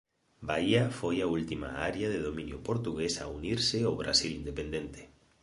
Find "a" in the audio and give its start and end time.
1.21-1.29, 3.23-3.25